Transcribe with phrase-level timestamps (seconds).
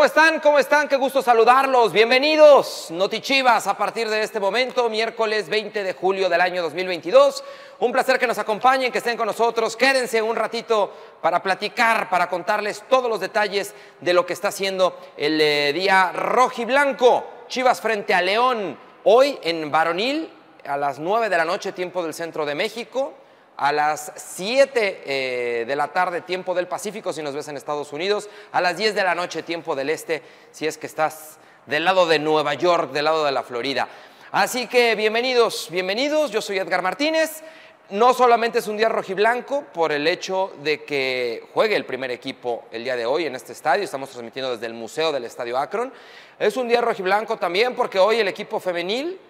[0.00, 0.40] ¿Cómo están?
[0.40, 0.88] ¿Cómo están?
[0.88, 1.92] Qué gusto saludarlos.
[1.92, 2.90] Bienvenidos.
[2.90, 7.44] Notichivas a partir de este momento, miércoles 20 de julio del año 2022.
[7.80, 9.76] Un placer que nos acompañen, que estén con nosotros.
[9.76, 10.90] Quédense un ratito
[11.20, 16.12] para platicar, para contarles todos los detalles de lo que está haciendo el eh, día
[16.12, 17.26] rojiblanco.
[17.48, 18.78] Chivas frente a León.
[19.04, 20.30] Hoy en Varonil,
[20.64, 23.12] a las 9 de la noche, tiempo del centro de México
[23.60, 27.92] a las 7 eh, de la tarde, tiempo del Pacífico, si nos ves en Estados
[27.92, 31.84] Unidos, a las 10 de la noche, tiempo del Este, si es que estás del
[31.84, 33.86] lado de Nueva York, del lado de la Florida.
[34.32, 37.42] Así que bienvenidos, bienvenidos, yo soy Edgar Martínez.
[37.90, 42.64] No solamente es un día rojiblanco por el hecho de que juegue el primer equipo
[42.72, 45.92] el día de hoy en este estadio, estamos transmitiendo desde el Museo del Estadio Akron.
[46.38, 49.20] Es un día rojiblanco también porque hoy el equipo femenil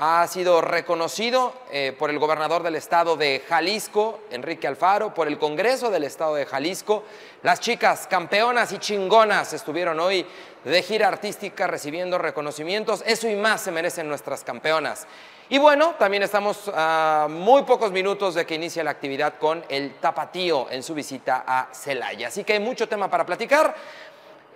[0.00, 5.38] ha sido reconocido eh, por el gobernador del estado de Jalisco, Enrique Alfaro, por el
[5.38, 7.02] Congreso del estado de Jalisco.
[7.42, 10.24] Las chicas campeonas y chingonas estuvieron hoy
[10.62, 13.02] de gira artística recibiendo reconocimientos.
[13.06, 15.08] Eso y más se merecen nuestras campeonas.
[15.50, 19.94] Y bueno, también estamos a muy pocos minutos de que inicie la actividad con el
[19.94, 22.28] Tapatío en su visita a Celaya.
[22.28, 23.74] Así que hay mucho tema para platicar.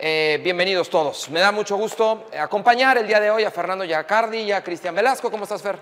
[0.04, 1.30] Eh, bienvenidos todos.
[1.30, 4.96] Me da mucho gusto acompañar el día de hoy a Fernando Yacardi y a Cristian
[4.96, 5.30] Velasco.
[5.30, 5.78] ¿Cómo estás, Fer?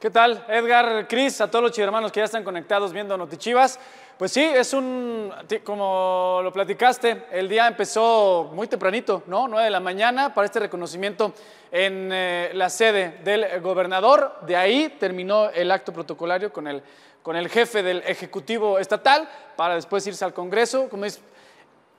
[0.00, 3.78] ¿Qué tal, Edgar, Cris, a todos los chivermanos que ya están conectados viendo Notichivas?
[4.18, 9.46] Pues sí, es un, como lo platicaste, el día empezó muy tempranito, ¿no?
[9.46, 11.32] 9 de la mañana para este reconocimiento
[11.70, 14.38] en eh, la sede del gobernador.
[14.48, 16.82] De ahí terminó el acto protocolario con el,
[17.22, 20.88] con el jefe del Ejecutivo Estatal para después irse al Congreso.
[20.88, 21.20] Como es,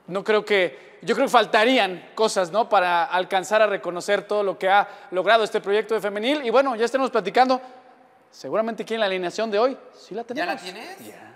[0.07, 2.69] no creo que, yo creo que faltarían cosas, ¿no?
[2.69, 6.45] Para alcanzar a reconocer todo lo que ha logrado este proyecto de femenil.
[6.45, 7.61] Y bueno, ya estamos platicando.
[8.29, 10.47] Seguramente aquí en la alineación de hoy, sí la tenemos.
[10.47, 10.99] ¿Ya la tienes?
[11.05, 11.27] Ya.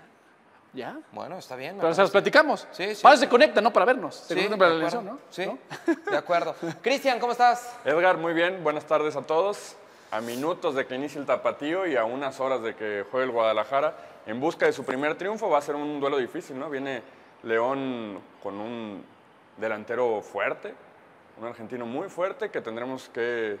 [0.72, 0.98] ¿Ya?
[1.12, 1.76] Bueno, está bien.
[1.80, 2.66] Pero se las platicamos.
[2.72, 3.22] Sí, sí, Para sí.
[3.22, 3.72] se conectan, ¿no?
[3.72, 4.14] Para vernos.
[4.14, 4.98] Sí, Se de para la acuerdo.
[4.98, 5.18] alineación, ¿no?
[5.30, 5.58] Sí, ¿No?
[6.10, 6.54] de acuerdo.
[6.82, 7.76] Cristian, ¿cómo estás?
[7.84, 9.76] Edgar, muy bien, buenas tardes a todos.
[10.10, 13.32] A minutos de que inicie el tapatío y a unas horas de que juegue el
[13.32, 16.70] Guadalajara, en busca de su primer triunfo, va a ser un duelo difícil, ¿no?
[16.70, 17.02] Viene
[17.42, 19.04] León con un
[19.56, 20.74] delantero fuerte,
[21.40, 23.58] un argentino muy fuerte que tendremos que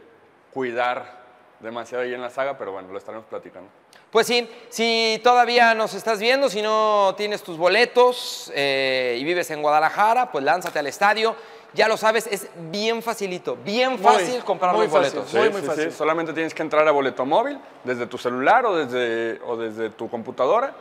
[0.52, 1.24] cuidar
[1.60, 3.68] demasiado ahí en la saga, pero bueno, lo estaremos platicando.
[4.10, 9.50] Pues sí, si todavía nos estás viendo, si no tienes tus boletos eh, y vives
[9.50, 11.34] en Guadalajara, pues lánzate al estadio.
[11.74, 15.18] Ya lo sabes, es bien facilito, bien Muy, fácil comprar muy los fácil.
[15.20, 15.34] boletos.
[15.34, 15.90] Muy, Sí, muy sí, fácil.
[15.90, 15.96] sí.
[15.96, 20.08] Solamente tienes que entrar a boleto móvil desde tu celular o desde, o desde tu
[20.08, 20.74] computadora.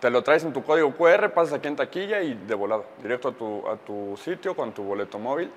[0.00, 3.28] Te lo traes en tu código QR, pasas aquí en taquilla y de volada, directo
[3.28, 5.50] a tu, a tu sitio con tu boleto móvil.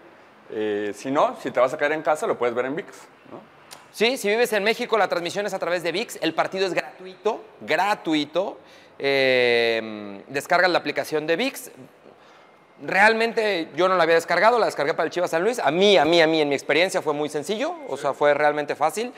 [0.51, 2.89] Eh, si no, si te vas a caer en casa, lo puedes ver en VIX.
[3.31, 3.41] ¿no?
[3.91, 6.19] Sí, si vives en México, la transmisión es a través de VIX.
[6.21, 8.59] El partido es gratuito, gratuito.
[8.97, 11.71] Eh, descargas la aplicación de VIX.
[12.81, 15.59] Realmente yo no la había descargado, la descargué para el Chivas San Luis.
[15.59, 18.33] A mí, a mí, a mí, en mi experiencia fue muy sencillo, o sea, fue
[18.33, 19.11] realmente fácil.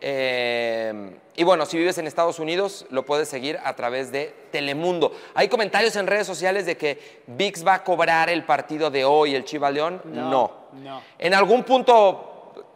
[0.00, 5.12] Eh, y bueno, si vives en Estados Unidos, lo puedes seguir a través de Telemundo.
[5.34, 9.34] Hay comentarios en redes sociales de que VIX va a cobrar el partido de hoy,
[9.34, 10.00] el Chivas León.
[10.04, 10.50] No, no.
[10.74, 11.02] no.
[11.18, 12.30] En algún punto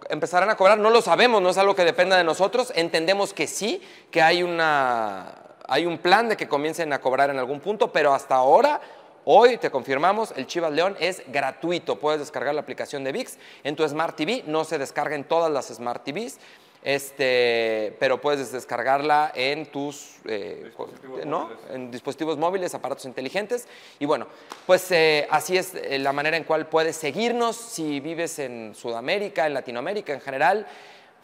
[0.09, 2.73] empezarán a cobrar, no lo sabemos, no es algo que dependa de nosotros.
[2.75, 5.35] Entendemos que sí, que hay, una,
[5.67, 8.81] hay un plan de que comiencen a cobrar en algún punto, pero hasta ahora,
[9.25, 11.99] hoy te confirmamos, el Chivas León es gratuito.
[11.99, 15.53] Puedes descargar la aplicación de VIX en tu Smart TV, no se descarga en todas
[15.53, 16.39] las Smart TVs.
[16.83, 21.41] Este, pero puedes descargarla en tus eh, Dispositivos ¿no?
[21.41, 21.65] móviles.
[21.71, 23.67] en dispositivos móviles, aparatos inteligentes.
[23.99, 24.27] Y bueno,
[24.67, 29.47] pues eh, así es eh, la manera en cual puedes seguirnos si vives en Sudamérica,
[29.47, 30.67] en Latinoamérica en general,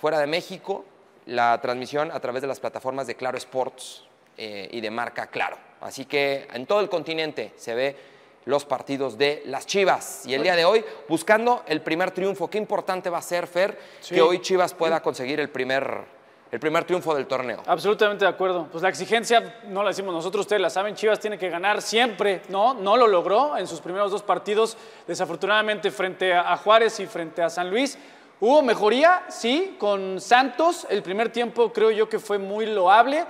[0.00, 0.84] fuera de México,
[1.26, 4.04] la transmisión a través de las plataformas de Claro Sports
[4.36, 5.56] eh, y de marca Claro.
[5.80, 7.96] Así que en todo el continente se ve
[8.46, 10.26] los partidos de las Chivas.
[10.26, 12.48] Y el día de hoy, buscando el primer triunfo.
[12.48, 14.14] Qué importante va a ser, Fer, Sí.
[14.14, 16.04] que hoy Chivas pueda conseguir el primer,
[16.52, 17.62] el primer triunfo del torneo.
[17.66, 18.68] Absolutamente de acuerdo.
[18.70, 22.42] Pues la exigencia no la decimos nosotros, ustedes la saben, Chivas tiene que ganar siempre,
[22.50, 22.74] ¿no?
[22.74, 24.76] No lo logró en sus primeros dos partidos,
[25.06, 27.96] desafortunadamente frente a a Juárez y frente a San Luis.
[28.40, 30.86] Hubo mejoría, sí, con Santos.
[30.90, 33.24] El primer tiempo creo yo que fue muy loable,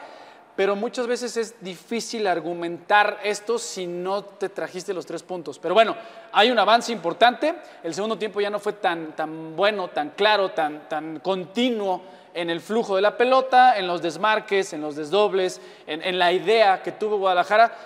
[0.56, 5.58] pero muchas veces es difícil argumentar esto si no te trajiste los tres puntos.
[5.58, 5.96] Pero bueno,
[6.32, 7.54] hay un avance importante.
[7.82, 12.02] El segundo tiempo ya no fue tan, tan bueno, tan claro, tan, tan continuo
[12.34, 16.32] en el flujo de la pelota, en los desmarques, en los desdobles, en, en la
[16.32, 17.76] idea que tuvo Guadalajara.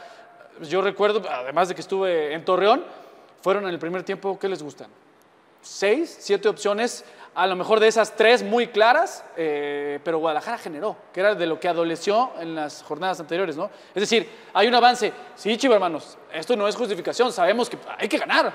[0.62, 2.84] Yo recuerdo, además de que estuve en Torreón,
[3.42, 4.88] fueron en el primer tiempo, ¿qué les gustan?
[5.60, 10.96] seis, siete opciones, a lo mejor de esas tres muy claras, eh, pero Guadalajara generó,
[11.12, 13.70] que era de lo que adoleció en las jornadas anteriores, ¿no?
[13.94, 15.12] Es decir, hay un avance.
[15.36, 18.52] Sí, chivo hermanos, esto no es justificación, sabemos que hay que ganar.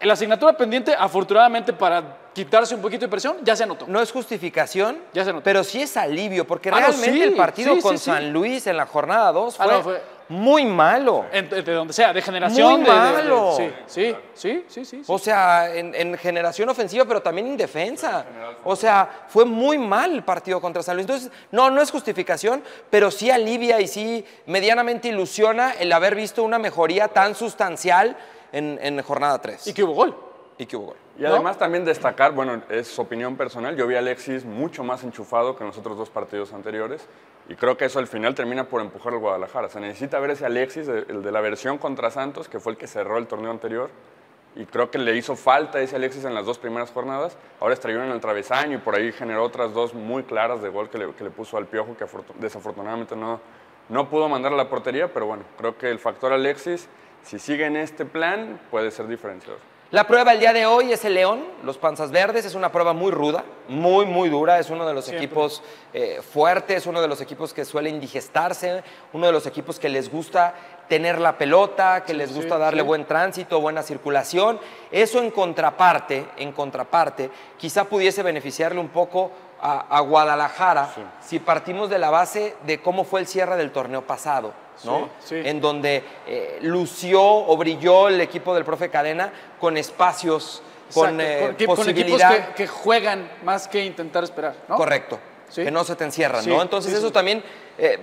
[0.00, 3.86] la asignatura pendiente, afortunadamente para quitarse un poquito de presión, ya se anotó.
[3.88, 5.42] No es justificación, Ya se notó.
[5.44, 8.04] pero sí es alivio, porque Ah, no, realmente sí, el partido sí, con sí.
[8.10, 11.26] San Luis en la jornada 2 Ah, no, fue- muy malo.
[11.32, 12.80] En- de donde sea, de generación.
[12.80, 13.54] Muy de- de- de- malo.
[13.56, 14.96] sí, sí, sí, sí, sí.
[14.98, 15.02] sí.
[15.06, 18.24] O sea, en, en generación ofensiva, pero también en defensa.
[18.64, 21.04] O sea, fue muy mal el partido contra San Luis.
[21.08, 26.42] Entonces, no, no es justificación, pero sí alivia y sí medianamente ilusiona el haber visto
[26.42, 28.16] una mejoría tan sustancial
[28.52, 29.66] en, en jornada 3.
[29.66, 30.16] Y que hubo gol.
[30.58, 30.96] Y que hubo gol.
[31.16, 35.54] Y además también destacar, bueno, es opinión personal, yo vi a Alexis mucho más enchufado
[35.56, 37.06] que en los otros dos partidos anteriores
[37.48, 39.68] y creo que eso al final termina por empujar al Guadalajara.
[39.68, 42.88] Se necesita ver ese Alexis, el de la versión contra Santos, que fue el que
[42.88, 43.90] cerró el torneo anterior
[44.56, 47.36] y creo que le hizo falta ese Alexis en las dos primeras jornadas.
[47.60, 50.90] Ahora estrelló en el travesaño y por ahí generó otras dos muy claras de gol
[50.90, 53.40] que le, que le puso al Piojo, que afortun- desafortunadamente no,
[53.88, 56.88] no pudo mandar a la portería, pero bueno, creo que el factor Alexis,
[57.22, 59.60] si sigue en este plan, puede ser diferenciador.
[59.94, 62.44] La prueba el día de hoy es el León, los Panzas Verdes.
[62.44, 64.58] Es una prueba muy ruda, muy, muy dura.
[64.58, 65.24] Es uno de los Siempre.
[65.24, 65.62] equipos
[65.92, 68.82] eh, fuertes, uno de los equipos que suele indigestarse,
[69.12, 70.52] uno de los equipos que les gusta
[70.88, 72.88] tener la pelota, que les gusta sí, darle sí.
[72.88, 74.58] buen tránsito, buena circulación.
[74.90, 79.30] Eso en contraparte, en contraparte, quizá pudiese beneficiarle un poco
[79.64, 80.90] a, a Guadalajara
[81.22, 84.52] si partimos de la base de cómo fue el cierre del torneo pasado,
[84.84, 85.08] ¿no?
[85.20, 85.48] Sí, sí.
[85.48, 90.62] En donde eh, lució o brilló el equipo del profe Cadena con espacios,
[90.92, 92.48] con, eh, con con equipos posibilidad.
[92.48, 94.76] que, que juegan más que intentar esperar, ¿no?
[94.76, 95.18] Correcto.
[95.48, 95.62] Sí.
[95.62, 96.60] Que no se te encierran, Sí, ¿no?
[96.60, 97.42] Entonces sí, eso también
[97.78, 97.98] eh,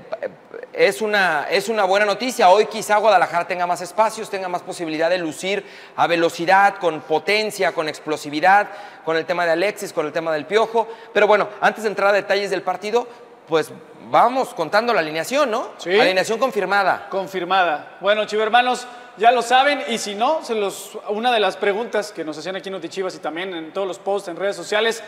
[0.74, 2.50] es, una, es una buena noticia.
[2.50, 5.66] Hoy quizá Guadalajara tenga más espacios, tenga más posibilidad de lucir
[5.96, 8.68] a velocidad, con potencia, con explosividad,
[9.04, 10.88] con el tema de Alexis, con el tema del Piojo.
[11.14, 13.08] Pero bueno, antes de entrar a detalles del partido,
[13.48, 13.72] pues
[14.10, 15.72] vamos contando la alineación, ¿no?
[15.78, 16.00] Sí.
[16.00, 17.08] Alineación confirmada.
[17.10, 17.98] Confirmada.
[18.02, 22.24] Bueno, chivermanos, ya lo saben y si no, se los, una de las preguntas que
[22.24, 25.04] nos hacían aquí en Notichivas y también en todos los posts en redes sociales,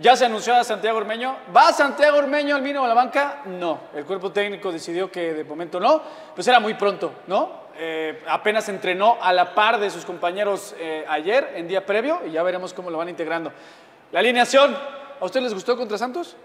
[0.00, 1.36] ¿ya se anunció a Santiago Ormeño?
[1.54, 3.42] ¿Va Santiago Ormeño al mínimo a la banca?
[3.44, 6.02] No, el cuerpo técnico decidió que de momento no,
[6.34, 7.60] pues era muy pronto, ¿no?
[7.76, 12.32] Eh, apenas entrenó a la par de sus compañeros eh, ayer, en día previo, y
[12.32, 13.52] ya veremos cómo lo van integrando.
[14.12, 14.76] La alineación,
[15.20, 16.36] ¿a ustedes les gustó contra Santos?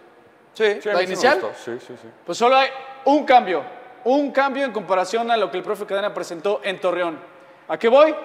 [0.54, 0.82] Sí.
[0.82, 1.42] Sí, ¿La inicial?
[1.56, 2.08] Sí, sí, sí.
[2.26, 2.70] Pues solo hay
[3.06, 3.64] un cambio,
[4.06, 7.20] un cambio en comparación a lo que el profe Cadena presentó en Torreón.
[7.68, 8.16] ¿A qué voy?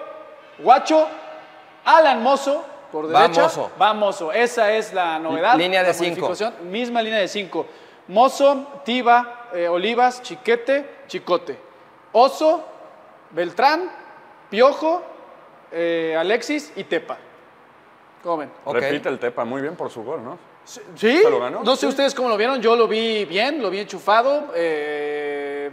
[0.59, 1.07] Guacho,
[1.83, 3.43] Alan Mozo, por Va derecha.
[3.43, 3.71] Mozo.
[3.81, 4.31] Va Mozo.
[4.31, 5.55] Esa es la novedad.
[5.57, 6.27] Línea de la cinco.
[6.27, 7.65] modificación, Misma línea de cinco.
[8.07, 11.57] Mozo, Tiba, eh, Olivas, Chiquete, Chicote.
[12.13, 12.63] Oso,
[13.31, 13.89] Beltrán,
[14.49, 15.01] Piojo,
[15.71, 17.17] eh, Alexis y Tepa.
[18.23, 18.51] ¿Cómo ven?
[18.65, 20.37] Repite el Tepa muy bien por su gol, ¿no?
[20.63, 21.63] Sí, ¿Se lo ganó?
[21.63, 24.51] no sé ustedes cómo lo vieron, yo lo vi bien, lo vi enchufado.
[24.55, 25.71] eh,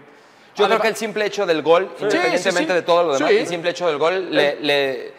[0.55, 2.73] Yo creo que el simple hecho del gol, independientemente sí, sí.
[2.75, 3.37] de todo lo demás, Sí.
[3.37, 5.13] el simple hecho del gol le, le-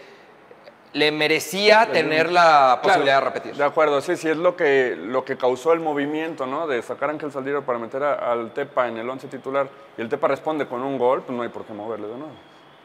[0.93, 3.55] le merecía tener la posibilidad de repetir.
[3.55, 6.65] De acuerdo, sí, sí, es lo que, lo que causó el movimiento, ¿no?
[6.65, 10.01] De sacar a Ángel Saldívar para meter a- al Tepa en el once titular y
[10.01, 12.33] el Tepa responde con un gol, pues no hay por qué moverle de nuevo.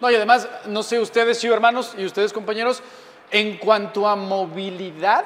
[0.00, 2.82] No, y además, no sé ustedes, sí, hermanos, y ustedes, compañeros,
[3.30, 5.24] en cuanto a movilidad,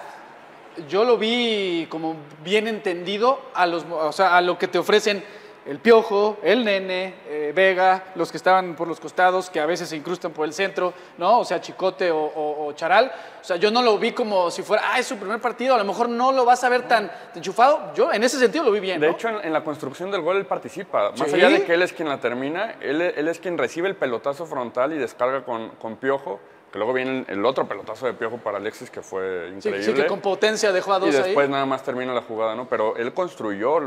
[0.88, 2.14] yo lo vi como
[2.44, 5.24] bien entendido a, los, o sea, a lo que te ofrecen
[5.68, 9.88] el Piojo, el Nene, eh, Vega, los que estaban por los costados, que a veces
[9.88, 11.40] se incrustan por el centro, ¿no?
[11.40, 13.12] O sea, Chicote o, o- o Charal.
[13.40, 15.78] O sea, yo no lo vi como si fuera, ah, es su primer partido, a
[15.78, 17.92] lo mejor no lo vas a ver tan enchufado.
[17.94, 20.38] Yo en ese sentido lo vi bien, De hecho, en, en la construcción del gol
[20.38, 21.12] él participa.
[21.18, 21.34] Más Sí.
[21.36, 24.46] allá de que él es quien la termina, él, él es quien recibe el pelotazo
[24.46, 26.40] frontal y descarga con, con Piojo,
[26.72, 29.82] que luego viene el, otro pelotazo de Piojo para Alexis, que fue sí, increíble.
[29.84, 31.22] sí, que con potencia dejó a y dos ahí.
[31.24, 32.66] después nada más termina la jugada, ¿no?
[32.68, 33.78] Pero él construyó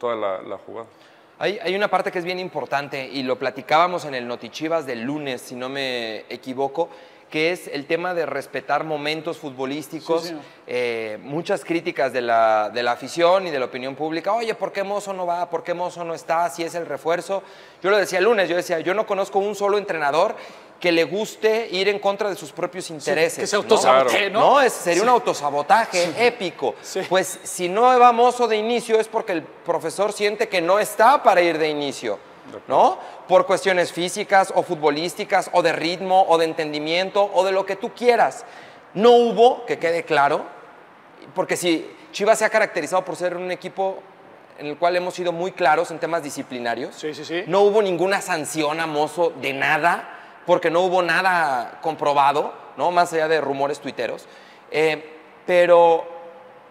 [0.00, 0.86] toda la, la jugada.
[1.38, 5.02] Hay, hay una parte que es bien importante y lo platicábamos en el Notichivas del
[5.02, 6.88] lunes, si no me equivoco,
[7.34, 10.22] que es el tema de respetar momentos futbolísticos.
[10.28, 10.36] Sí.
[10.68, 14.32] Eh, muchas críticas de la, de la afición y de la opinión pública.
[14.32, 15.50] Oye, ¿por qué Mozo no va?
[15.50, 16.48] ¿Por qué Mozo no está?
[16.48, 17.42] Si es el refuerzo.
[17.82, 20.36] Yo lo decía el lunes, yo decía, yo no conozco un solo entrenador
[20.78, 23.36] que le guste ir en contra de sus propios intereses.
[23.40, 24.38] que se autosabotee, ¿no?
[24.38, 26.76] No, es- sería un autosabotaje épico.
[27.08, 31.20] Pues si no va Mozo de inicio es porque el profesor siente que no está
[31.24, 32.16] para ir de inicio,
[32.68, 32.98] ¿no?
[33.28, 37.76] Por cuestiones físicas o futbolísticas o de ritmo o de entendimiento o de lo que
[37.76, 38.44] tú quieras.
[38.94, 40.44] No hubo, que quede claro,
[41.34, 43.98] porque si Chivas se ha caracterizado por ser un equipo
[44.58, 47.42] en el cual hemos sido muy claros en temas disciplinarios, Sí, sí, sí.
[47.48, 50.10] no hubo ninguna sanción a Mozo de nada,
[50.46, 52.92] porque no hubo nada comprobado, ¿no?
[52.92, 54.26] Más allá de rumores tuiteros.
[54.70, 55.10] Eh,
[55.44, 56.04] pero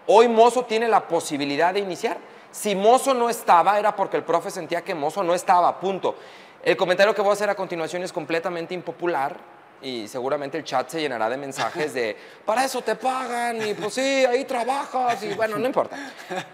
[0.08, 2.18] hoy Mozo tiene la posibilidad de iniciar.
[2.54, 6.16] Si Mozo no estaba, era porque el profe sentía que Mozo no estaba, punto.
[6.64, 9.36] El comentario que voy a hacer a continuación es completamente impopular
[9.82, 13.96] y seguramente el chat se llenará de mensajes de, para eso te pagan y pues
[13.96, 15.98] sí, ahí trabajas y bueno, no importa.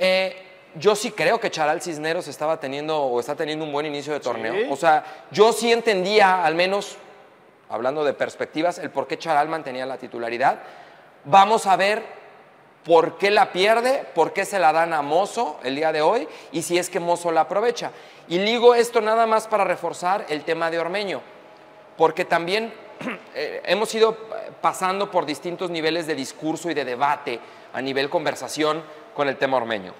[0.00, 0.44] Eh,
[0.76, 4.20] yo sí creo que Charal Cisneros estaba teniendo o está teniendo un buen inicio de
[4.20, 4.54] torneo.
[4.54, 4.66] Sí.
[4.70, 6.98] O sea, yo sí entendía, al menos
[7.68, 10.60] hablando de perspectivas, el por qué Charal mantenía la titularidad.
[11.24, 12.17] Vamos a ver
[12.88, 16.26] por qué la pierde, por qué se la dan a Mozo el día de hoy
[16.52, 17.90] y si es que Mozo la aprovecha.
[18.28, 21.20] Y ligo esto nada más para reforzar el tema de Ormeño,
[21.98, 22.72] porque también
[23.34, 27.38] eh, hemos ido eh, pasando por distintos niveles de discurso y de debate
[27.74, 28.82] a nivel conversación
[29.14, 29.92] con el tema Ormeño.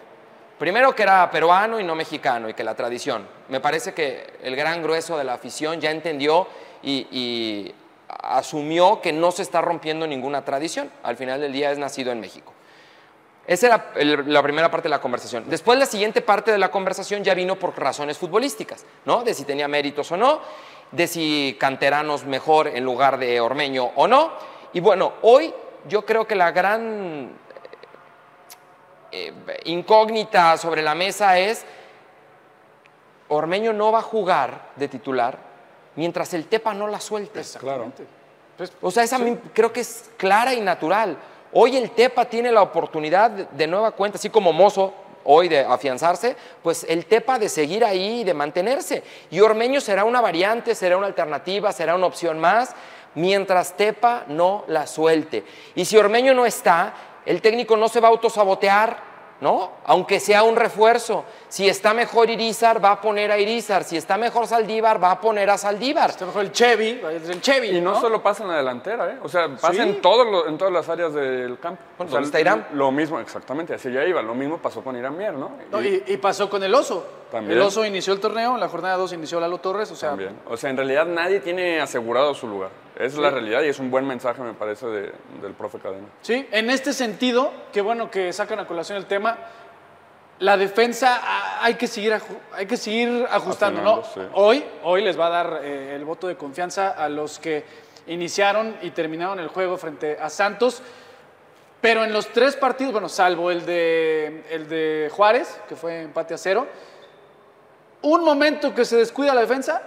[0.59, 3.28] Primero que era peruano y no mexicano y que la tradición.
[3.49, 6.49] Me parece que el gran grueso de la afición ya entendió
[6.83, 7.73] y
[8.09, 10.90] asumió que no se está rompiendo ninguna tradición.
[11.02, 12.54] Al final del día es nacido en México.
[13.48, 15.44] Esa era el- la primera parte de la conversación.
[15.48, 19.24] Después la siguiente parte de la conversación ya vino por razones futbolísticas, ¿no?
[19.24, 20.40] De si tenía méritos o no,
[20.92, 24.32] de si canteranos mejor en lugar de Ormeño o no.
[24.74, 25.52] Y bueno, hoy
[25.88, 27.30] yo creo que la gran
[29.10, 29.32] eh,
[29.64, 31.64] incógnita sobre la mesa es
[33.28, 35.38] Ormeño no va a jugar de titular
[35.96, 37.40] mientras el Tepa no la suelte.
[37.40, 38.04] Exactamente.
[38.58, 39.18] Pues, O sea, esa
[39.54, 41.16] creo que es clara y natural.
[41.52, 44.92] Hoy el Tepa tiene la oportunidad de, nueva cuenta, así como Mozo
[45.24, 49.02] hoy de afianzarse, pues el Tepa de seguir ahí y de mantenerse.
[49.30, 52.74] Y Ormeño será una variante, será una alternativa, será una opción más,
[53.14, 55.44] mientras Tepa no la suelte.
[55.74, 59.07] Y si Ormeño no está, el técnico no se va a autosabotear,
[59.40, 59.71] ¿no?
[59.87, 61.25] Aunque sea un refuerzo.
[61.49, 63.85] Si está mejor Irizar, va a poner a Irizar.
[63.85, 66.11] Si está mejor Saldívar, va a poner a Saldívar.
[66.11, 67.76] Está mejor el Chevy, el Chevy.
[67.76, 69.18] Y no, solo pasa en la delantera, ¿eh?
[69.23, 69.78] O sea, pasa Sí.
[69.80, 71.80] en, todos los- en todas las áreas del campo.
[71.97, 72.66] Bueno, O sea, ¿dónde está Irán?
[72.73, 74.21] Lo mismo, exactamente, así ya iba.
[74.23, 75.52] Lo mismo pasó con Irán Mier, ¿no?
[75.71, 77.07] No, y pasó con el Oso.
[77.30, 77.59] También.
[77.59, 80.38] El Oso inició el torneo, en la jornada 2 inició Lalo Torres, o sea, También.
[80.49, 82.71] O sea, en realidad nadie tiene asegurado su lugar.
[82.98, 86.08] Es la realidad y es un buen mensaje, me parece, de- del profe Cadena.
[86.20, 89.38] Sí, en este sentido, qué bueno que sacan a colación el tema.
[90.40, 92.16] La defensa ah, hay que seguir,
[92.52, 94.02] hay que seguir ajustando, ¿no?
[94.04, 94.20] Sí.
[94.34, 97.64] Hoy, hoy les va a dar eh, el voto de confianza a los que
[98.08, 100.82] iniciaron y terminaron el juego frente a Santos.
[101.80, 106.34] Pero en los tres partidos, bueno, salvo el de, el de Juárez, que fue empate
[106.34, 106.66] a cero,
[108.02, 109.82] un momento que se descuida la defensa,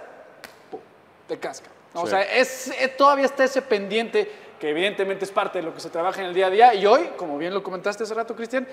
[1.28, 1.68] te casca.
[1.94, 2.10] O Sí.
[2.10, 5.90] sea, es, eh, todavía está ese pendiente que evidentemente es parte de lo que se
[5.90, 6.74] trabaja en el día a día.
[6.74, 8.66] Y hoy, como bien lo comentaste hace rato, Cristian,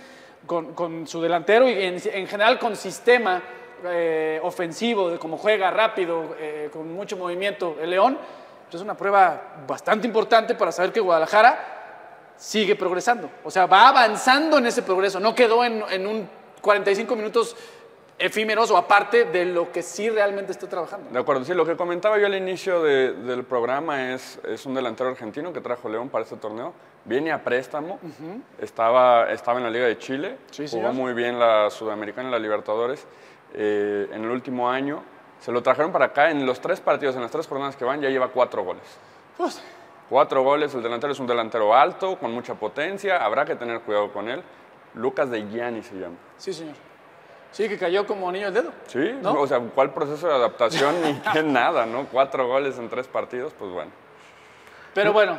[0.45, 3.41] con, con su delantero y en, en general con sistema
[3.85, 8.17] eh, ofensivo, de cómo juega rápido, eh, con mucho movimiento el León,
[8.65, 13.29] pues es una prueba bastante importante para saber que Guadalajara sigue progresando.
[13.43, 15.19] O sea, va avanzando en ese progreso.
[15.19, 16.29] No quedó en, en un
[16.61, 17.55] 45 minutos
[18.19, 21.09] efímeros o aparte de lo que sí realmente está trabajando.
[21.09, 24.73] De acuerdo, sí, lo que comentaba yo al inicio de- del programa es, es un
[24.75, 26.73] delantero argentino que trajo León para este torneo.
[27.05, 27.97] Viene a préstamo,
[28.59, 30.93] estaba, estaba en la Liga de Chile, Sí, jugó señor.
[30.93, 33.05] muy bien la Sudamericana y la Libertadores
[33.53, 35.01] eh, en el último año.
[35.39, 38.01] Se lo trajeron para acá en los tres partidos, en las tres jornadas que van,
[38.01, 38.83] ya lleva cuatro goles.
[39.37, 39.61] Pues,
[40.09, 44.11] Cuatro goles, el delantero es un delantero alto, con mucha potencia, habrá que tener cuidado
[44.11, 44.41] con él.
[44.95, 46.15] Lucas de Gianni se llama.
[46.37, 46.73] sí, señor.
[47.51, 48.71] Sí, que cayó como niño al dedo.
[48.87, 49.33] Sí, ¿No?
[49.41, 50.95] o sea, ¿cuál proceso de adaptación?
[51.03, 52.05] Ni qué nada, ¿no?
[52.11, 53.91] Cuatro goles en tres partidos, pues bueno.
[54.93, 55.37] Pero bueno,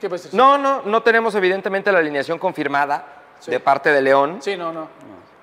[0.00, 0.28] ¿qué pasa?
[0.32, 3.06] No, no, no tenemos evidentemente la alineación confirmada
[3.38, 3.50] Sí.
[3.50, 4.86] de parte de León, Sí, no, no.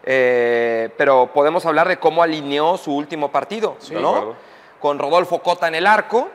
[0.04, 4.36] eh, pero podemos hablar de cómo alineó su último partido, ¿no?
[4.80, 6.30] Con Rodolfo Cota en el arco,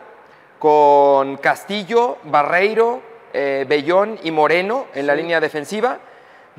[0.58, 3.00] con Castillo, Barreiro,
[3.32, 5.98] eh, Bellón y Moreno en la línea defensiva,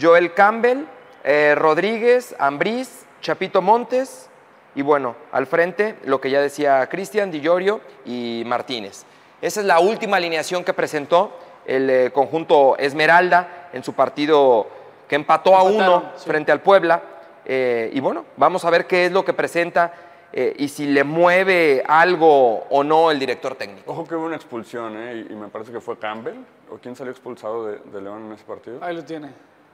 [0.02, 0.86] Joel Campbell,
[1.24, 4.30] eh, Rodríguez, Ambriz, Chapito Montes
[4.76, 9.04] y bueno, al frente lo que ya decía Cristian, Di Llorio y Martínez.
[9.42, 11.32] Esa es la última alineación que presentó
[11.66, 14.68] el eh, conjunto Esmeralda en su partido
[15.10, 16.28] que empató a Empataron, uno sí.
[16.28, 17.02] frente al Puebla.
[17.46, 19.92] Eh, y bueno, vamos a ver qué es lo que presenta
[20.32, 23.92] eh, y si le mueve algo o no el director técnico.
[23.92, 25.26] Ojo que hubo una expulsión, ¿eh?
[25.28, 26.36] Y, y me parece que fue Campbell.
[26.70, 28.78] ¿O quién salió expulsado de, de León en ese partido?
[28.84, 29.30] Ahí lo tiene.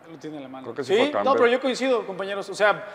[0.05, 0.63] Ahí lo tiene en la mano.
[0.63, 1.33] Creo que sí fue no, Campbell.
[1.33, 2.47] pero yo coincido, compañeros.
[2.49, 2.85] O sea,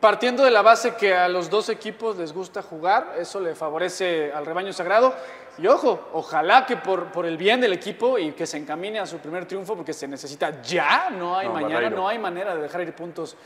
[0.00, 4.32] partiendo de la base que a los dos equipos les gusta jugar, eso le favorece
[4.32, 5.14] al rebaño sagrado.
[5.58, 9.06] Y ojo, ojalá que por, por el bien del equipo y que se encamine a
[9.06, 11.96] su primer triunfo, porque se necesita ya, no hay No, mañana, Barreiro.
[11.96, 13.36] no hay manera de dejar ir puntos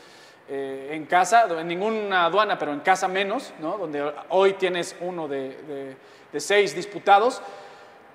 [0.49, 3.77] eh, en casa, en ninguna aduana, pero en casa menos, ¿no?
[3.77, 5.95] donde hoy tienes uno de, de-
[6.33, 7.41] de seis disputados.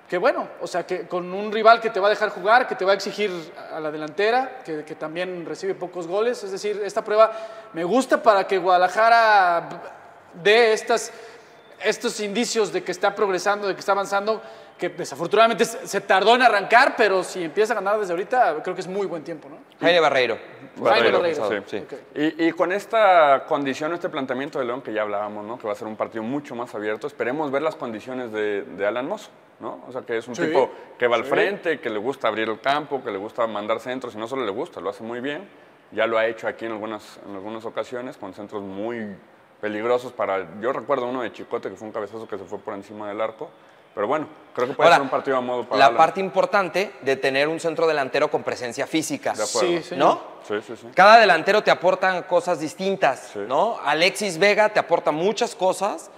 [0.07, 2.75] Que bueno, o sea, que con un rival que te va a dejar jugar, que
[2.75, 3.29] te va a exigir
[3.73, 6.41] a la delantera, que, también recibe pocos goles.
[6.45, 7.31] Es decir, esta prueba
[7.73, 9.67] me gusta para que Guadalajara
[10.41, 11.11] dé estas,
[11.83, 14.41] estos indicios de que está progresando, de que está avanzando,
[14.77, 18.81] que desafortunadamente se tardó en arrancar, pero si empieza a ganar desde ahorita, creo que
[18.81, 19.57] es muy buen tiempo, ¿no?
[19.81, 20.37] Jaime Barreiro.
[20.75, 21.63] Jaime Barreiro, Barreiro.
[21.67, 21.77] sí.
[21.77, 21.93] Ok.
[22.15, 25.57] Y, y con esta condición, este planteamiento de León que ya hablábamos, ¿no?
[25.57, 28.85] que va a ser un partido mucho más abierto, esperemos ver las condiciones de, de
[28.85, 29.29] Alan Mozo.
[29.59, 29.83] ¿no?
[29.87, 30.69] O sea, que es un Sí, tipo
[30.99, 31.29] que va al sí.
[31.31, 34.45] frente, que le gusta abrir el campo, que le gusta mandar centros, y no solo
[34.45, 35.49] le gusta, lo hace muy bien.
[35.91, 39.15] Ya lo ha hecho aquí en algunas, en algunas ocasiones con centros muy
[39.59, 40.45] peligrosos para...
[40.61, 43.19] Yo recuerdo uno de Chicote que fue un cabezazo que se fue por encima del
[43.19, 43.49] arco.
[43.97, 45.97] Pero bueno, creo que puede Ahora, ser un partido a modo para la Alan.
[45.97, 49.33] parte importante de tener un centro delantero con presencia física.
[49.33, 49.67] De acuerdo.
[49.69, 49.97] Sí, señor.
[50.07, 50.21] ¿No?
[50.47, 50.87] Sí, sí, sí.
[50.93, 53.39] Cada delantero te aporta cosas distintas, Sí.
[53.47, 53.79] ¿no?
[53.83, 56.11] Alexis Vega te aporta muchas cosas.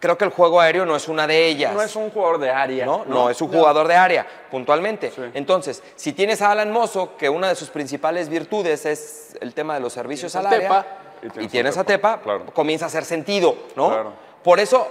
[0.00, 1.72] Creo que el juego aéreo no es una de ellas.
[1.72, 2.84] No es un jugador de área.
[2.86, 3.04] ¿no?
[3.06, 5.12] No, es un jugador de área, puntualmente.
[5.12, 5.22] Sí.
[5.34, 9.74] Entonces, si tienes a Alan Mozo, que una de sus principales virtudes es el tema
[9.74, 10.96] de los servicios al Tienes a área, Tepa.
[11.22, 12.46] Y y tienes tienes, a a Tepa, Tepa, claro.
[12.52, 13.90] comienza a hacer sentido, ¿no?
[13.90, 14.12] Claro.
[14.42, 14.88] Por eso,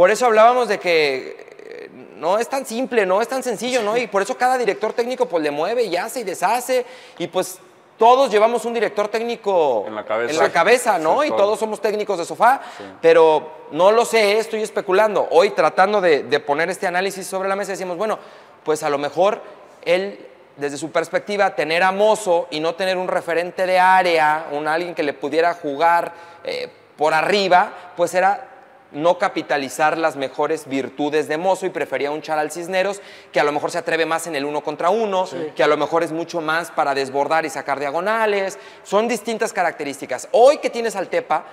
[0.00, 3.98] por eso hablábamos de que eh, no es tan simple, no es tan sencillo, ¿no?
[3.98, 6.86] Y por eso cada director técnico pues le mueve y hace y deshace
[7.18, 7.58] y pues
[7.98, 10.32] todos llevamos un director técnico En la cabeza.
[10.32, 11.20] en la cabeza, ¿no?
[11.20, 11.58] Sí, y todos.
[11.58, 12.62] somos técnicos de sofá,
[13.02, 15.28] pero no lo sé, estoy especulando.
[15.32, 18.18] Hoy tratando de, de poner este análisis sobre la mesa decimos, bueno,
[18.64, 19.42] pues a lo mejor
[19.84, 20.18] él,
[20.56, 24.94] desde su perspectiva, tener a Mozo y no tener un referente de área, un alguien
[24.94, 26.10] que le pudiera jugar
[26.42, 28.49] eh, por arriba, pues era
[28.92, 33.00] no capitalizar las mejores virtudes de Mozo y prefería un Charal Cisneros
[33.32, 35.76] que a lo mejor se atreve más en el uno contra uno, que a lo
[35.76, 38.58] mejor es mucho más para desbordar y sacar diagonales.
[38.82, 40.28] Son distintas características.
[40.32, 41.44] Hoy que tienes al Tepa,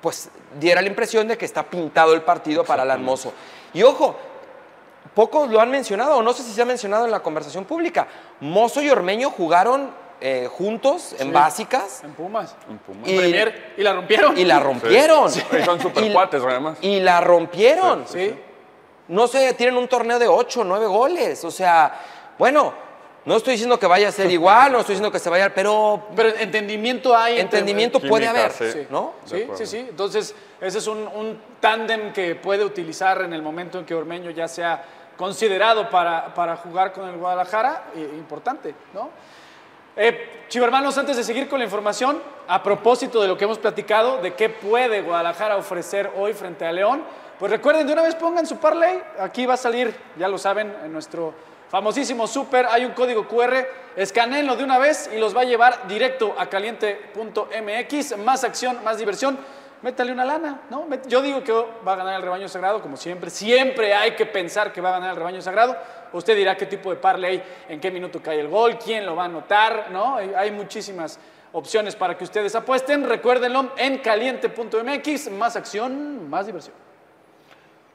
[0.00, 3.32] pues diera la impresión de que está pintado el partido para Alan Mozo.
[3.72, 4.16] Y ojo,
[5.14, 8.08] pocos lo han mencionado, o no sé si se ha mencionado en la conversación pública.
[8.40, 11.32] Mozo y Ormeño jugaron eh, juntos en Sí.
[11.32, 12.54] básicas En Pumas.
[12.70, 13.08] En Pumas.
[13.08, 13.74] En Premier.
[13.76, 14.38] Y la rompieron.
[14.38, 15.30] y la rompieron.
[15.30, 15.42] Sí.
[15.60, 16.78] Y son super Y- cuates, además.
[16.80, 18.04] Y la rompieron.
[18.06, 18.34] Sí.
[19.08, 21.44] No sé, tienen un torneo de 8, 9 goles.
[21.44, 21.92] O sea,
[22.38, 22.72] bueno,
[23.24, 26.04] no estoy diciendo que vaya a ser igual, no estoy diciendo que se vaya, pero
[26.16, 27.38] Pero entendimiento hay.
[27.40, 28.86] entre- entendimiento puede Química, haber, sí.
[28.90, 29.12] ¿no?
[29.24, 29.78] Sí, sí, sí.
[29.90, 34.30] Entonces, ese es un, un tándem que puede utilizar en el momento en que Ormeño
[34.30, 34.84] ya sea
[35.16, 37.84] considerado para, para jugar con el Guadalajara.
[37.94, 39.10] eh, importante, ¿no?
[39.96, 43.58] Eh, Chivo hermanos, antes de seguir con la información, a propósito de lo que hemos
[43.58, 47.02] platicado, de qué puede Guadalajara ofrecer hoy frente a León,
[47.38, 50.74] pues recuerden, de una vez pongan su parlay, aquí va a salir, ya lo saben,
[50.84, 51.32] en nuestro
[51.70, 55.88] famosísimo super, hay un código QR, escaneenlo de una vez y los va a llevar
[55.88, 59.38] directo a caliente.mx, más acción, más diversión,
[59.80, 60.86] métale una lana, ¿no?
[61.08, 64.70] Yo digo que va a ganar el rebaño sagrado, como siempre, siempre hay que pensar
[64.70, 65.78] que va a ganar el rebaño sagrado,
[66.12, 69.22] usted dirá qué tipo de parlay, en qué minuto cae el gol, quién lo va
[69.22, 70.16] a anotar, ¿no?
[70.16, 71.18] Hay, muchísimas
[71.52, 76.74] opciones para que ustedes apuesten, recuérdenlo en caliente.mx, más acción, más diversión.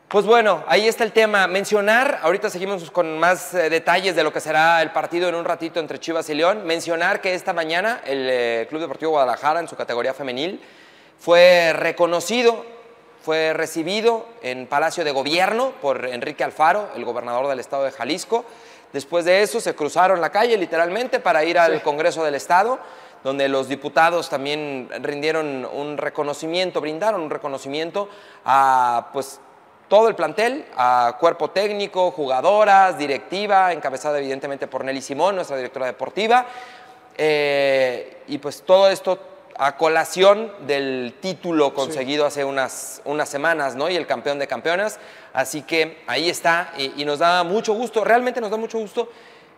[0.08, 1.48] Pues bueno, ahí está el tema.
[1.48, 5.44] Mencionar, ahorita seguimos con más eh, detalles de lo que será el partido en un
[5.44, 6.66] ratito entre Chivas y León.
[6.66, 10.62] Mencionar que esta mañana el eh, Club Deportivo Guadalajara en su categoría femenil
[11.20, 12.66] fue reconocido,
[13.28, 18.46] fue recibido en Palacio de Gobierno por Enrique Alfaro, el gobernador del estado de Jalisco.
[18.94, 22.80] Después de eso se cruzaron la calle literalmente para ir al Congreso del Estado,
[23.26, 28.08] donde los diputados también rindieron un reconocimiento, brindaron un reconocimiento
[28.46, 29.42] a pues
[29.90, 35.88] todo el plantel, a cuerpo técnico, jugadoras, directiva, encabezada evidentemente por Nelly Simón, nuestra directora
[35.88, 36.46] deportiva.
[37.18, 39.20] Eh, y pues todo esto
[39.58, 43.90] a colación del título conseguido hace unas, unas semanas, ¿no?
[43.90, 45.00] Y el campeón de campeonas.
[45.34, 49.10] Así que ahí está y, y nos da mucho gusto, realmente nos da mucho gusto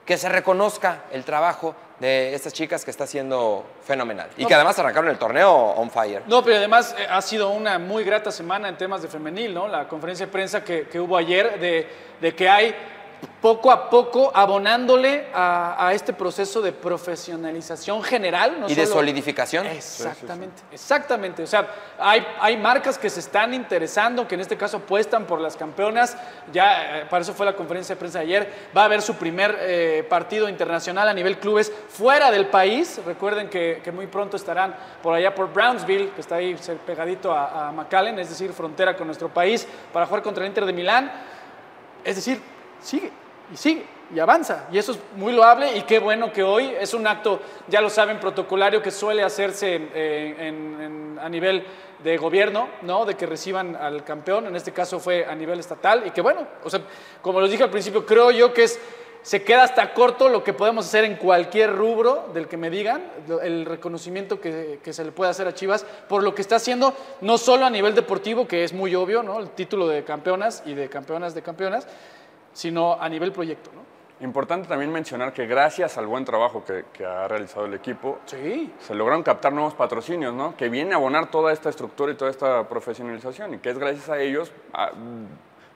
[0.06, 4.30] que se reconozca el trabajo de estas chicas que está siendo fenomenal.
[4.38, 6.24] Y que además arrancaron el torneo on fire.
[6.26, 9.68] No, pero además eh, ha sido una muy grata semana en temas de femenil, ¿no?
[9.68, 11.88] La conferencia de prensa que, que hubo ayer de,
[12.20, 12.74] de que hay
[13.41, 18.60] poco a poco abonándole a, a este proceso de profesionalización general.
[18.60, 19.65] No y de solidificación.
[19.67, 21.43] Exactamente, exactamente.
[21.43, 25.39] O sea, hay, hay marcas que se están interesando, que en este caso apuestan por
[25.39, 26.17] las campeonas.
[26.51, 28.53] Ya, eh, para eso fue la conferencia de prensa de ayer.
[28.75, 32.99] Va a haber su primer eh, partido internacional a nivel clubes fuera del país.
[33.05, 37.69] Recuerden que, que muy pronto estarán por allá por Brownsville, que está ahí pegadito a,
[37.69, 41.12] a McAllen, es decir, frontera con nuestro país, para jugar contra el Inter de Milán.
[42.03, 42.41] Es decir,
[42.82, 43.12] sigue
[43.54, 44.68] y sigue y avanza.
[44.72, 47.89] Y eso es muy loable y qué bueno que hoy es un acto, ya lo
[47.89, 51.63] saben, protocolario que suele hacerse en- a nivel
[52.04, 53.06] de gobierno, ¿no?
[53.06, 56.48] De que reciban al campeón, en este caso fue a nivel estatal y que bueno,
[56.63, 56.80] o sea,
[57.22, 58.80] como les dije al principio, creo yo que es
[59.22, 63.04] se queda hasta corto lo que podemos hacer en cualquier rubro del que me digan,
[63.44, 66.94] el reconocimiento que, que se le puede hacer a Chivas por lo que está haciendo,
[67.20, 69.38] no solo a nivel deportivo, que es muy obvio, ¿no?
[69.39, 71.86] El título de campeonas y de campeonas de campeonas,
[72.54, 73.80] sino a nivel proyecto, ¿no?
[74.22, 78.74] Importante también mencionar que gracias al buen trabajo que, que ha realizado el equipo, Sí.
[78.80, 80.58] se lograron captar nuevos patrocinios, ¿no?
[80.58, 84.10] Que viene a abonar toda esta estructura y toda esta profesionalización y que es gracias
[84.10, 84.92] a ellos a-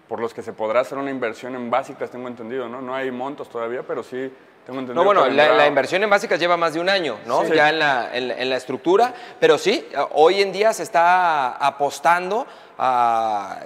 [0.09, 2.81] por los que se podrá hacer una inversión en básicas, tengo entendido, ¿no?
[2.81, 4.29] No hay montos todavía, pero sí
[4.65, 4.95] tengo entendido.
[4.95, 7.45] No, bueno, que la, inversión en básicas lleva más de un año, ¿no?
[7.45, 7.53] Sí.
[7.55, 11.53] Ya en la, en la- en la estructura, pero sí, hoy en día se está
[11.65, 12.45] apostando
[12.77, 13.61] a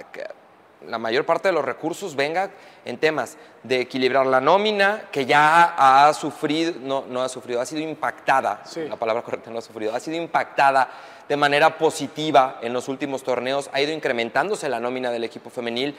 [0.86, 2.50] la mayor parte de los recursos venga
[2.84, 7.66] en temas de equilibrar la nómina, que ya ha sufrido, no, no ha sufrido, ha
[7.66, 8.84] sido impactada, Sí.
[8.88, 10.88] la palabra correcta no ha sufrido, ha sido impactada
[11.28, 15.94] de manera positiva en los últimos torneos, ha ido incrementándose la nómina del equipo femenil.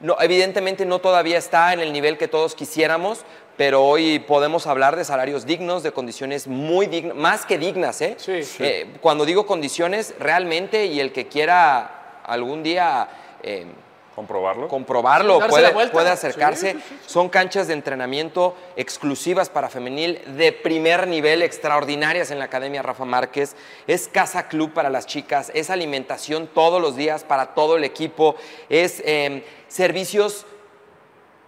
[0.00, 3.24] No, evidentemente no todavía está en el nivel que todos quisiéramos,
[3.56, 8.16] pero hoy podemos hablar de salarios dignos, de condiciones muy dignas, más que dignas, ¿eh?
[8.18, 8.42] Sí.
[8.42, 8.62] Sí.
[8.64, 13.08] Eh, cuando digo condiciones, realmente, y el que quiera algún día
[13.42, 13.66] eh,
[14.14, 14.68] comprobarlo.
[14.68, 15.92] comprobarlo, Darse puede, la vuelta.
[15.92, 16.72] puede acercarse.
[16.72, 22.38] Sí, sí, sí, Son canchas de entrenamiento exclusivas para femenil de primer nivel, extraordinarias en
[22.38, 23.56] la Academia Rafa Márquez.
[23.86, 28.36] Es casa club para las chicas, es alimentación todos los días para todo el equipo,
[28.68, 30.46] es eh, servicios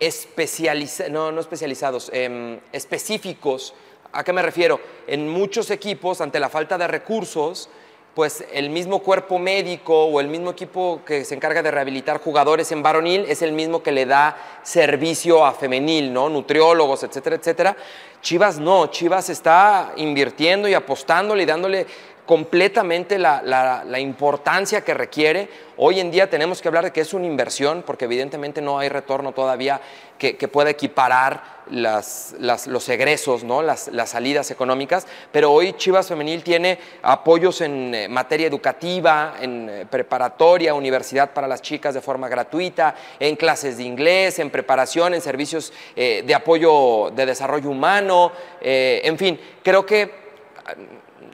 [0.00, 3.74] especializados, no, no especializados, em, específicos.
[4.12, 4.80] ¿A qué me refiero?
[5.06, 7.68] En muchos equipos, ante la falta de recursos,
[8.16, 12.72] pues el mismo cuerpo médico o el mismo equipo que se encarga de rehabilitar jugadores
[12.72, 16.30] en varonil es el mismo que le da servicio a femenil, ¿no?
[16.30, 17.76] Nutriólogos, etcétera, etcétera.
[18.22, 21.86] Chivas no, Chivas está invirtiendo y apostándole y dándole
[22.26, 25.48] completamente la, la- importancia que requiere.
[25.78, 28.88] Hoy en día tenemos que hablar de que es una inversión, porque evidentemente no hay
[28.88, 29.80] retorno todavía
[30.18, 33.62] que, que pueda equiparar las- las- los egresos, ¿no?
[33.62, 39.68] las, las salidas económicas, pero hoy Chivas Femenil tiene apoyos en eh, materia educativa, en
[39.68, 45.14] eh, preparatoria, universidad para las chicas de forma gratuita, en clases de inglés, en preparación,
[45.14, 50.10] en servicios eh, de apoyo de desarrollo humano, en fin, creo que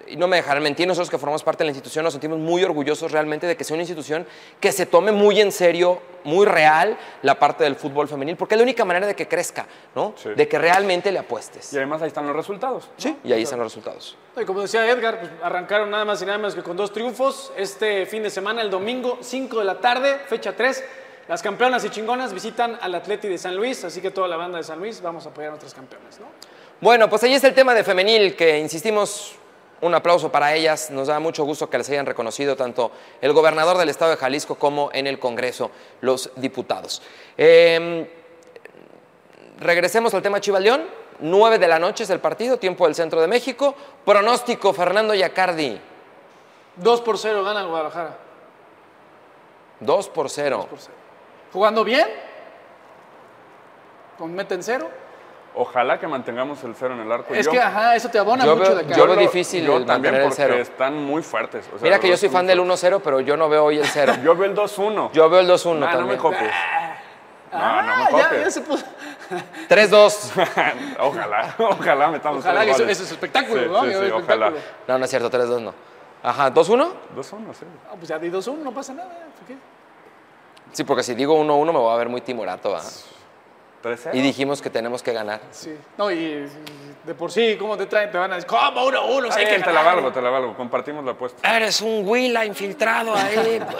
[0.06, 2.62] y no me dejarán mentir, nosotros que formamos parte de la institución nos sentimos muy
[2.64, 4.26] orgullosos realmente de que sea una institución
[4.60, 8.58] que se tome muy en serio, muy real la parte del fútbol femenil, porque es
[8.58, 10.14] la única manera de que crezca, ¿no?
[10.16, 10.30] Sí.
[10.30, 11.72] De que realmente le apuestes.
[11.72, 12.84] Y además ahí están los resultados.
[12.84, 12.92] ¿no?
[12.96, 14.16] Sí, y ahí están los resultados.
[14.40, 17.52] Y como decía Edgar, pues, arrancaron nada más y nada menos que con dos triunfos.
[17.56, 20.84] Este fin de semana, el domingo, 5 de la tarde, fecha 3.
[21.28, 24.58] Las campeonas y chingonas visitan al Atleti de San Luis, así que toda la banda
[24.58, 26.26] de San Luis vamos a apoyar a nuestras campeones, ¿no?
[26.80, 29.36] Bueno, pues ahí está el tema de femenil, que insistimos,
[29.82, 30.90] un aplauso para ellas.
[30.90, 32.90] Nos da mucho gusto que les hayan reconocido tanto
[33.20, 37.02] el gobernador del estado de Jalisco como en el Congreso los diputados.
[37.36, 38.10] Eh,
[39.60, 40.84] regresemos al tema Chivas León.
[41.20, 43.74] 9 de la noche es el partido, tiempo del centro de México.
[44.04, 45.78] Pronóstico, Fernando Yacardi.
[46.76, 48.18] 2 por 0 gana el Guadalajara.
[49.80, 50.66] 2 por 0.
[50.70, 50.94] por cero.
[51.52, 52.06] Jugando bien,
[54.16, 55.01] con meta en cero.
[55.54, 57.34] Ojalá que mantengamos el cero en el arco.
[57.34, 58.96] Es Yo- que, ajá, eso te abona Yo mucho veo- de acá.
[58.96, 60.54] yo veo difícil Yo también mantener el porque cero.
[60.54, 61.66] están muy fuertes.
[61.66, 62.82] o sea, Mira que yo soy fan del triunfos.
[62.82, 64.14] 1-0, pero yo no veo hoy el 0.
[64.24, 65.10] Yo veo el 2-1.
[65.12, 66.50] Yo veo el 2-1 Ah, no me copies.
[67.52, 68.44] No, no Ah, me ya, copies.
[68.44, 68.86] ya se puso.
[69.68, 70.32] 3-2.
[71.00, 73.80] ojalá, ojalá metamos Ojalá que eso, eso es espectáculo, Sí, ¿no?
[73.82, 74.46] sí, sí, es ojalá.
[74.48, 74.60] espectáculo.
[74.88, 75.74] No, no es cierto, 3-2 no.
[76.22, 76.92] Ajá, ¿2-1?
[77.14, 77.66] 2-1, sí.
[77.90, 79.10] Ah, pues ya di 2-1, no pasa nada.
[79.38, 79.56] ¿por qué?
[80.72, 82.70] Sí, porque si digo 1-1 me voy a ver muy timorato.
[82.70, 82.80] ¿va?
[83.82, 84.10] 3-0.
[84.14, 85.40] Y dijimos que tenemos que ganar.
[85.50, 85.76] Sí.
[85.98, 86.46] No, y
[87.04, 88.10] de por sí, ¿cómo te traen?
[88.10, 89.32] Te van a decir, ¿cómo 1-1?
[89.32, 90.56] Sí, te la valgo, te la valgo.
[90.56, 91.56] Compartimos la apuesta.
[91.56, 93.60] Eres un Willa infiltrado ahí.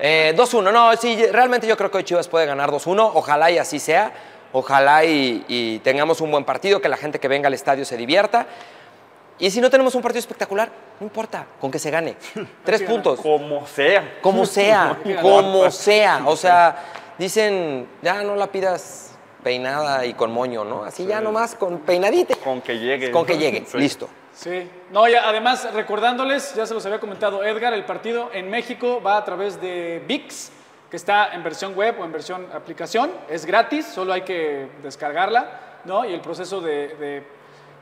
[0.00, 3.12] Eh, 2-1, no, sí, realmente yo creo que hoy Chivas puede ganar 2-1.
[3.14, 4.12] Ojalá y así sea.
[4.52, 7.96] Ojalá y, y tengamos un buen partido, que la gente que venga al estadio se
[7.96, 8.46] divierta.
[9.38, 12.16] Y si no tenemos un partido espectacular, no importa, con que se gane.
[12.64, 13.20] Tres puntos.
[13.20, 14.18] Como sea.
[14.20, 16.22] Como sea, como sea.
[16.26, 16.76] O sea,
[17.18, 19.13] dicen, ya no la pidas
[19.44, 20.82] peinada y con moño, ¿no?
[20.82, 22.34] Así ya nomás con peinadita.
[22.42, 23.12] Con que llegue.
[23.12, 23.78] Con que llegue, Sí.
[23.78, 24.08] listo.
[24.32, 24.68] Sí.
[24.90, 29.16] No, y además, recordándoles, ya se los había comentado Edgar, el partido en México va
[29.18, 30.50] a través de VIX,
[30.90, 33.12] que está en versión web o en versión aplicación.
[33.28, 36.04] Es gratis, solo hay que descargarla, ¿no?
[36.04, 37.22] Y el proceso de, de-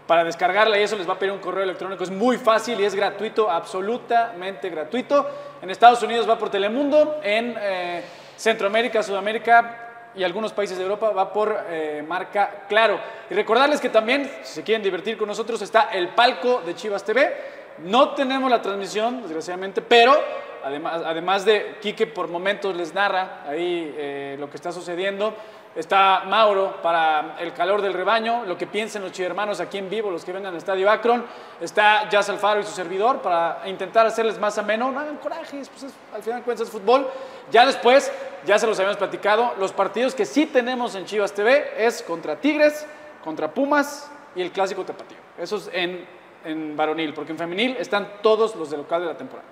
[0.06, 2.02] para descargarla y eso les va a pedir un correo electrónico.
[2.04, 5.26] Es muy fácil y es gratuito, absolutamente gratuito.
[5.62, 8.02] En Estados Unidos va por Telemundo, en eh,
[8.36, 9.81] Centroamérica, Sudamérica
[10.14, 13.00] y algunos países de Europa va por eh, marca Claro.
[13.30, 17.04] Y recordarles que también, si se quieren divertir con nosotros, está el palco de Chivas
[17.04, 17.34] TV.
[17.78, 20.18] No tenemos la transmisión, desgraciadamente, pero
[20.62, 25.34] además, además de Quique por momentos les narra ahí eh, lo que está sucediendo,
[25.74, 30.10] Está Mauro para el calor del rebaño, lo que piensen los chivermanos aquí en vivo,
[30.10, 31.24] los que vengan al Estadio Akron.
[31.62, 34.90] Está Jazz Alfaro y su servidor para intentar hacerles más ameno.
[34.92, 37.08] No hagan corajes, pues es- al final de cuentas es fútbol.
[37.50, 38.12] Ya después,
[38.44, 42.36] ya se los habíamos platicado, los partidos que sí tenemos en Chivas TV es contra
[42.36, 42.86] Tigres,
[43.24, 45.16] contra Pumas y el Clásico Tapatío.
[45.38, 46.06] Eso es en,
[46.44, 49.48] en varonil, porque en femenil están todos los de local de la temporada.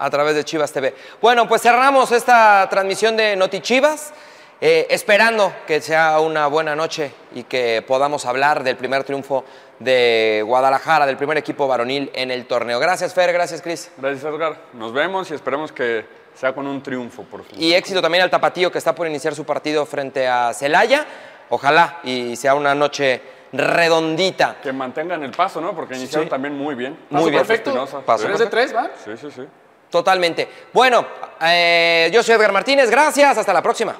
[0.00, 0.94] a través de Chivas TV.
[1.20, 4.14] Bueno, pues cerramos esta transmisión de Noti Chivas,
[4.60, 9.44] eh, esperando que sea una buena noche y que podamos hablar del primer triunfo
[9.78, 12.80] de Guadalajara, del primer equipo varonil en el torneo.
[12.80, 13.90] Gracias, Fer, gracias, Cris.
[13.96, 14.56] Gracias, Edgar.
[14.72, 17.60] Nos vemos y esperemos que sea con un triunfo, por fin.
[17.62, 21.06] Y éxito también al Tapatío que está por iniciar su partido frente a Celaya.
[21.50, 23.20] Ojalá y sea una noche
[23.52, 24.56] redondita.
[24.62, 25.74] Que mantengan el paso, ¿no?
[25.74, 26.30] Porque iniciaron Sí.
[26.30, 26.98] también muy bien.
[27.10, 27.42] Muy bien.
[27.42, 27.70] Perfecto.
[27.70, 28.00] Espinosa.
[28.00, 28.90] Paso ¿Tres de tres, va?
[29.04, 29.42] Sí, sí, sí.
[29.90, 30.46] Totalmente.
[30.72, 31.06] Bueno,
[31.40, 33.96] eh, yo soy Edgar Martínez, gracias, hasta la próxima.